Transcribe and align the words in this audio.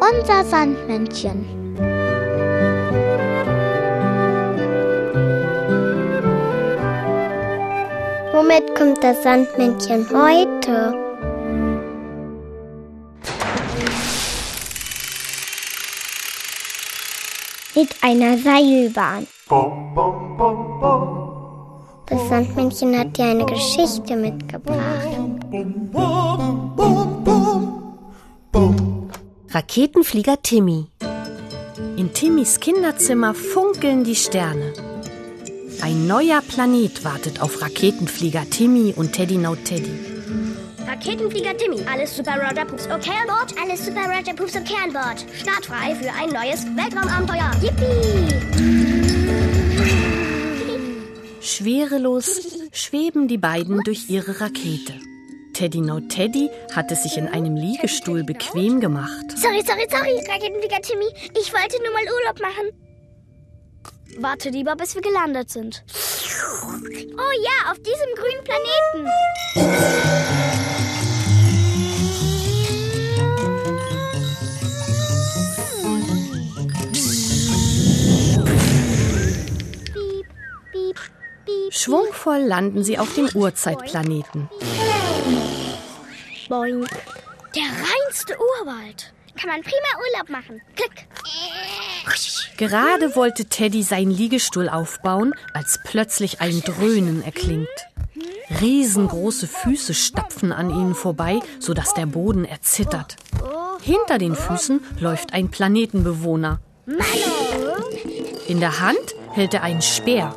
Unser 0.00 0.44
Sandmännchen. 0.44 1.64
Womit 8.32 8.74
kommt 8.74 9.02
das 9.02 9.22
Sandmännchen 9.22 10.06
heute? 10.10 10.92
Mit 17.74 17.88
einer 18.02 18.38
Seilbahn. 18.38 19.26
Das 22.06 22.28
Sandmännchen 22.28 22.98
hat 22.98 23.16
dir 23.16 23.24
eine 23.24 23.46
Geschichte 23.46 24.16
mitgebracht. 24.16 25.08
Raketenflieger 28.54 30.40
Timmy. 30.40 30.86
In 31.96 32.12
Timmys 32.14 32.60
Kinderzimmer 32.60 33.34
funkeln 33.34 34.04
die 34.04 34.14
Sterne. 34.14 34.72
Ein 35.82 36.06
neuer 36.06 36.40
Planet 36.40 37.04
wartet 37.04 37.42
auf 37.42 37.60
Raketenflieger 37.60 38.48
Timmy 38.50 38.94
und 38.94 39.12
Teddy 39.12 39.38
No 39.38 39.56
Teddy. 39.56 39.90
Raketenflieger 40.86 41.56
Timmy, 41.56 41.82
alles 41.92 42.16
Super 42.16 42.36
Roger 42.36 42.64
Poops 42.64 42.86
okay 42.86 43.14
an 43.22 43.26
Bord? 43.26 43.54
Alles 43.60 43.86
Super 43.86 44.06
Roger 44.06 44.34
Poops 44.34 44.54
okay 44.54 44.76
an 44.84 44.92
Bord. 44.92 45.26
Startfrei 45.34 45.96
für 45.96 46.12
ein 46.12 46.30
neues 46.30 46.64
Weltraumabenteuer. 46.76 47.50
Yippie! 47.60 48.34
Schwerelos 51.40 52.40
schweben 52.70 53.26
die 53.26 53.38
beiden 53.38 53.80
durch 53.82 54.08
ihre 54.08 54.40
Rakete. 54.40 54.94
Teddy 55.54 55.80
No 55.80 56.00
Teddy 56.00 56.50
hat 56.74 56.90
es 56.90 57.04
sich 57.04 57.16
in 57.16 57.28
einem 57.28 57.56
Liegestuhl 57.56 58.24
bequem 58.24 58.80
gemacht. 58.80 59.24
Sorry, 59.36 59.62
sorry, 59.64 59.86
sorry, 59.88 60.20
Raketenflieger 60.28 60.82
Timmy. 60.82 61.06
Ich 61.40 61.52
wollte 61.52 61.80
nur 61.82 61.92
mal 61.92 62.02
Urlaub 62.02 62.40
machen. 62.40 62.72
Warte 64.18 64.50
lieber, 64.50 64.74
bis 64.74 64.96
wir 64.96 65.02
gelandet 65.02 65.50
sind. 65.50 65.84
Oh 67.16 67.32
ja, 67.42 67.70
auf 67.70 67.78
diesem 67.78 68.14
grünen 68.16 68.44
Planeten. 68.44 69.08
Schwungvoll 81.70 82.38
landen 82.38 82.82
sie 82.82 82.98
auf 82.98 83.14
dem 83.14 83.28
Urzeitplaneten. 83.34 84.48
Boing. 86.48 86.86
Der 87.54 87.62
reinste 87.62 88.36
Urwald. 88.60 89.12
Kann 89.40 89.50
man 89.50 89.62
prima 89.62 89.74
Urlaub 89.98 90.28
machen. 90.28 90.60
Klick. 90.76 91.06
Gerade 92.56 93.16
wollte 93.16 93.46
Teddy 93.46 93.82
seinen 93.82 94.10
Liegestuhl 94.10 94.68
aufbauen, 94.68 95.34
als 95.52 95.80
plötzlich 95.84 96.40
ein 96.40 96.60
Dröhnen 96.60 97.24
erklingt. 97.24 97.68
Riesengroße 98.60 99.48
Füße 99.48 99.94
stapfen 99.94 100.52
an 100.52 100.70
ihnen 100.70 100.94
vorbei, 100.94 101.40
sodass 101.58 101.94
der 101.94 102.06
Boden 102.06 102.44
erzittert. 102.44 103.16
Hinter 103.82 104.18
den 104.18 104.36
Füßen 104.36 104.80
läuft 105.00 105.32
ein 105.32 105.50
Planetenbewohner. 105.50 106.60
In 108.46 108.60
der 108.60 108.80
Hand 108.80 109.14
hält 109.32 109.54
er 109.54 109.62
einen 109.62 109.82
Speer. 109.82 110.36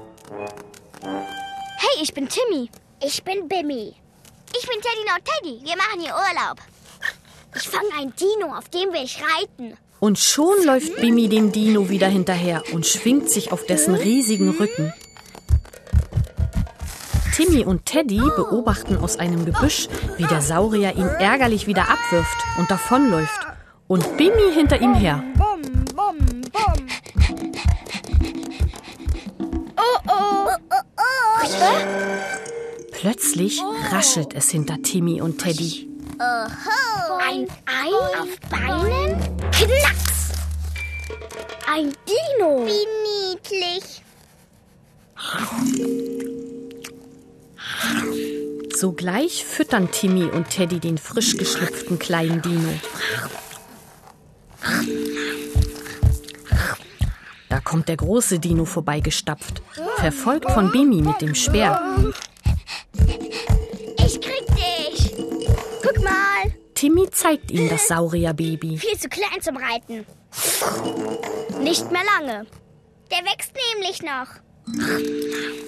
Hey, 1.02 2.02
ich 2.02 2.14
bin 2.14 2.28
Timmy. 2.28 2.70
Ich 3.04 3.24
bin 3.24 3.48
Bimmy. 3.48 3.96
Ich 4.60 4.68
bin 4.68 4.82
Teddy 4.82 5.04
No 5.06 5.14
Teddy. 5.24 5.60
Wir 5.64 5.78
machen 5.78 6.00
hier 6.00 6.14
Urlaub. 6.14 6.58
Ich 7.56 7.68
fange 7.68 7.90
ein 8.00 8.14
Dino, 8.16 8.56
auf 8.56 8.70
dem 8.70 8.92
will 8.92 9.04
ich 9.04 9.20
reiten. 9.22 9.78
Und 10.00 10.18
schon 10.18 10.64
läuft 10.66 10.96
Bimmy 10.96 11.28
dem 11.28 11.52
Dino 11.52 11.90
wieder 11.90 12.08
hinterher 12.08 12.64
und 12.72 12.86
schwingt 12.86 13.30
sich 13.30 13.52
auf 13.52 13.66
dessen 13.66 13.94
riesigen 13.94 14.50
Rücken. 14.50 14.94
Timmy 17.36 17.66
und 17.66 17.86
Teddy 17.86 18.20
beobachten 18.36 18.98
aus 18.98 19.20
einem 19.20 19.46
Gebüsch, 19.46 19.90
wie 20.18 20.26
der 20.26 20.42
Saurier 20.42 20.96
ihn 20.96 21.08
ärgerlich 21.08 21.68
wieder 21.68 21.90
abwirft 21.90 22.38
und 22.58 22.72
davonläuft. 22.72 23.48
Und 23.88 24.18
Bimmy 24.18 24.54
hinter 24.54 24.82
ihm 24.82 24.96
her. 24.96 25.24
Bum, 25.38 25.62
bum, 25.96 26.18
bum. 26.52 26.88
Oh, 29.78 30.00
oh. 30.08 30.50
oh, 30.72 30.82
oh, 30.98 31.97
Plötzlich 33.08 33.62
raschelt 33.90 34.34
es 34.34 34.50
hinter 34.50 34.82
Timmy 34.82 35.22
und 35.22 35.38
Teddy. 35.38 35.88
Ein 36.20 37.48
Ei 37.66 38.20
auf 38.20 38.38
Beinen? 38.50 39.18
Knacks! 39.50 40.34
Ein 41.74 41.94
Dino. 42.06 42.66
Wie 42.66 43.32
niedlich. 43.32 44.04
Sogleich 48.76 49.46
füttern 49.46 49.90
Timmy 49.90 50.26
und 50.26 50.50
Teddy 50.50 50.82
den 50.82 50.98
frisch 50.98 51.38
geschlüpften 51.38 52.00
kleinen 52.00 52.42
Dino. 52.42 52.74
Da 57.48 57.62
kommt 57.62 57.88
der 57.88 57.96
große 57.96 58.40
Dino 58.40 58.66
vorbeigestapft, 58.66 59.62
verfolgt 59.96 60.52
von 60.52 60.74
Bimi 60.74 61.02
mit 61.02 61.22
dem 61.22 61.36
Speer. 61.36 62.04
Guck 65.88 66.04
mal. 66.04 66.54
Timmy 66.74 67.10
zeigt 67.12 67.52
ihm 67.52 67.70
das 67.70 67.88
Saurierbaby. 67.88 68.78
Viel 68.78 68.98
zu 68.98 69.10
klein 69.10 69.42
zum 69.42 69.58
Reiten. 69.58 70.06
Nicht 71.62 71.92
mehr 71.92 72.02
lange. 72.20 72.46
Der 73.12 73.20
wächst 73.20 73.54
nämlich 73.74 74.04
noch. 74.04 74.28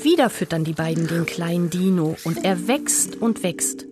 Wieder 0.03 0.29
füttern 0.29 0.63
die 0.63 0.73
beiden 0.73 1.07
den 1.07 1.25
kleinen 1.25 1.69
Dino 1.69 2.17
und 2.25 2.43
er 2.43 2.67
wächst 2.67 3.15
und 3.15 3.43
wächst. 3.43 3.85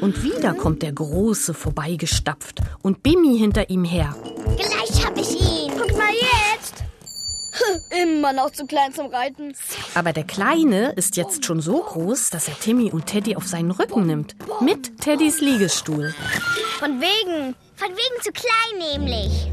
Und 0.00 0.22
wieder 0.22 0.54
kommt 0.54 0.82
der 0.82 0.92
Große 0.92 1.54
vorbeigestapft 1.54 2.60
und 2.82 3.02
Bimi 3.02 3.38
hinter 3.38 3.70
ihm 3.70 3.84
her. 3.84 4.14
Gleich 4.56 5.06
hab 5.06 5.16
ich 5.16 5.40
ihn. 5.40 5.41
Immer 8.02 8.32
noch 8.32 8.50
zu 8.50 8.66
klein 8.66 8.92
zum 8.92 9.06
Reiten. 9.06 9.54
Aber 9.94 10.12
der 10.12 10.24
Kleine 10.24 10.92
ist 10.92 11.16
jetzt 11.16 11.44
schon 11.44 11.60
so 11.60 11.82
groß, 11.82 12.30
dass 12.30 12.48
er 12.48 12.58
Timmy 12.58 12.90
und 12.90 13.06
Teddy 13.06 13.36
auf 13.36 13.46
seinen 13.46 13.70
Rücken 13.70 14.06
nimmt. 14.06 14.34
Mit 14.60 15.00
Teddys 15.00 15.40
Liegestuhl. 15.40 16.14
Von 16.78 17.00
wegen. 17.00 17.54
Von 17.76 17.90
wegen 17.90 18.22
zu 18.22 18.32
klein 18.32 18.98
nämlich. 18.98 19.50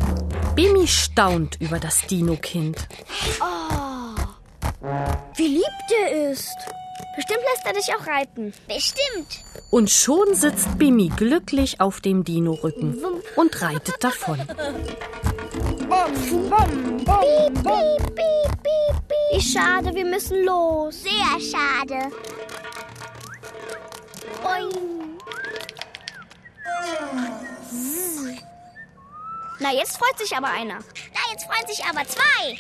Bimi 0.56 0.88
staunt 0.88 1.59
über 1.62 1.80
das 1.80 2.06
Dino-Kind. 2.07 2.88
Wie 5.36 5.47
lieb 5.47 5.63
der 5.90 6.31
ist. 6.31 6.56
Bestimmt 7.16 7.41
lässt 7.53 7.66
er 7.66 7.74
dich 7.74 7.90
auch 7.96 8.07
reiten. 8.07 8.53
Bestimmt. 8.68 9.44
Und 9.72 9.90
schon 9.90 10.34
sitzt 10.34 10.78
Bimi 10.78 11.12
glücklich 11.16 11.81
auf 11.81 12.01
dem 12.01 12.24
Dino-Rücken 12.24 12.97
und 13.36 13.62
reitet 13.62 13.96
davon. 14.01 14.40
Piep, 16.09 17.53
piep, 17.53 17.63
piep, 17.63 18.15
piep, 18.15 18.55
piep. 18.63 18.95
Wie 19.31 19.41
schade, 19.41 19.93
wir 19.93 20.05
müssen 20.05 20.43
los. 20.43 21.03
Sehr 21.03 21.39
schade. 21.39 22.11
Boing. 24.41 25.17
Na, 29.59 29.71
jetzt 29.73 29.97
freut 29.97 30.17
sich 30.17 30.35
aber 30.35 30.47
einer. 30.47 30.79
Na, 31.13 31.19
jetzt 31.31 31.45
freuen 31.45 31.67
sich 31.67 31.85
aber 31.85 32.03
zwei. 32.07 32.57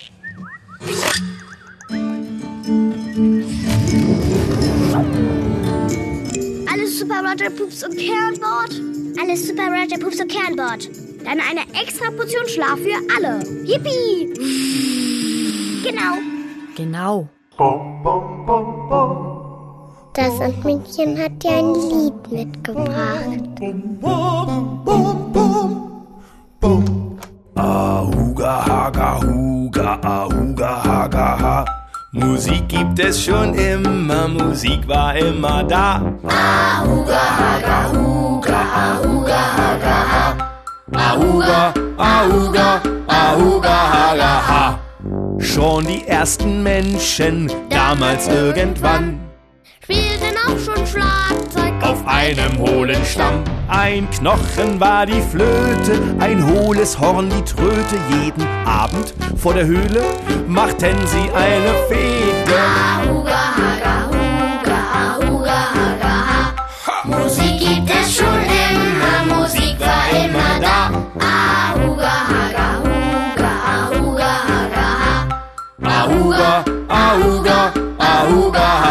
Alles 6.71 6.99
Super 6.99 7.23
Roger 7.23 7.49
Poops 7.49 7.83
und 7.83 7.97
Kernbord? 7.97 8.79
Alles 9.19 9.47
Super 9.47 9.67
Roger 9.69 9.97
Poops 9.97 10.21
und 10.21 10.31
Kernbord. 10.31 11.08
Dann 11.25 11.39
eine 11.39 11.61
extra 11.81 12.09
Portion 12.11 12.47
Schlaf 12.47 12.79
für 12.79 12.97
alle. 13.15 13.39
Yippie! 13.65 14.33
Genau. 15.83 16.17
Genau. 16.75 17.27
Das 20.13 20.37
Sandmännchen 20.37 21.17
hat 21.17 21.43
dir 21.43 21.51
ein 21.51 21.73
Lied 21.73 22.31
mitgebracht. 22.31 23.39
Ahuga, 27.55 28.65
haga, 28.65 29.19
huga, 29.21 29.99
ahuga, 30.01 30.83
haga, 30.83 31.39
ha. 31.41 31.65
Musik 32.11 32.69
gibt 32.69 32.99
es 32.99 33.23
schon 33.23 33.53
immer, 33.53 34.27
Musik 34.27 34.87
war 34.87 35.15
immer 35.15 35.63
da. 35.63 36.01
Ahuga, 36.23 37.21
haga, 37.39 37.91
huga, 37.93 38.61
ahuga, 38.73 39.39
haga, 39.57 39.97
ha. 40.11 40.48
Ahuga, 40.95 41.73
ahuga, 41.97 42.81
ahuga, 43.07 43.69
haga, 43.69 44.47
ha. 44.47 44.79
Schon 45.39 45.85
die 45.85 46.07
ersten 46.07 46.63
Menschen, 46.63 47.51
damals 47.69 48.27
irgendwann, 48.27 49.19
spielten 49.83 50.35
auch 50.47 50.57
schon 50.57 50.85
Schlagzeug 50.85 51.73
auf 51.81 52.05
einem 52.07 52.57
hohlen 52.57 53.03
Stamm. 53.05 53.43
Ein 53.67 54.09
Knochen 54.09 54.79
war 54.79 55.05
die 55.05 55.21
Flöte, 55.21 56.01
ein 56.19 56.45
hohles 56.45 56.99
Horn 56.99 57.29
die 57.29 57.43
Tröte. 57.43 57.97
Jeden 58.09 58.47
Abend 58.65 59.13
vor 59.35 59.53
der 59.53 59.65
Höhle 59.65 60.01
machten 60.47 60.95
sie 61.05 61.29
eine 61.33 61.73
Fete. 61.87 62.57
Ahuga, 62.57 63.55
haga, 63.55 64.18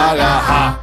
Ahuga, 0.08 0.22
Haga, 0.22 0.49
ha. 0.49 0.78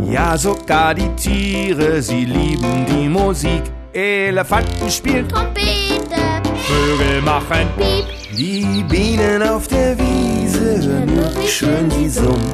Ja, 0.00 0.36
sogar 0.36 0.94
die 0.94 1.08
Tiere, 1.16 2.02
sie 2.02 2.24
lieben 2.24 2.84
die 2.86 3.08
Musik. 3.08 3.62
Elefanten 3.94 4.90
spielen, 4.90 5.26
Trompete, 5.28 6.20
Vögel 6.66 7.22
machen 7.22 7.66
piep, 7.78 8.04
Die 8.36 8.84
Bienen 8.88 9.42
auf 9.42 9.66
der 9.68 9.98
Wiese 9.98 10.82
hören 10.82 11.14
nur, 11.14 11.42
wie 11.42 11.48
schön 11.48 11.90
sie 11.90 12.10
summen. 12.10 12.52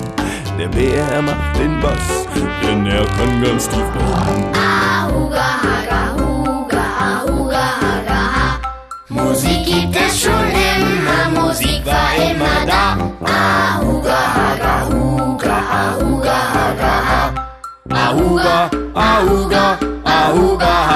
Der 0.56 0.68
Bär 0.68 1.20
macht 1.20 1.58
den 1.58 1.80
Bass, 1.80 2.26
denn 2.62 2.86
er 2.86 3.04
kann 3.04 3.42
ganz 3.42 3.68
tief 3.68 3.84
brummen. 3.92 4.52
Ahuga, 4.54 5.48
haga, 5.64 6.14
huga, 6.16 6.84
ahuga, 7.10 7.64
haga, 7.82 8.20
ha. 8.36 8.60
Musik 9.08 9.64
gibt 9.66 9.96
es 9.96 10.22
schon 10.22 10.46
immer, 10.62 11.42
Musik 11.42 11.84
war 11.84 12.14
immer 12.30 12.64
da. 12.66 12.96
Ahuga, 13.20 14.18
haga, 14.36 14.86
huga, 14.86 15.03
auga, 17.94 18.70
auga, 18.94 19.78
auga, 20.04 20.04
auga. 20.04 20.93